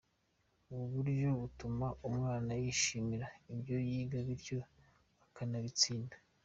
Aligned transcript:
Ubu 0.71 0.85
buryo 0.95 1.29
butuma 1.41 1.87
umwana 2.07 2.51
yishimira 2.63 3.27
ibyo 3.53 3.77
yiga 3.87 4.17
bityo 4.27 4.59
akanabitsinda”. 5.25 6.15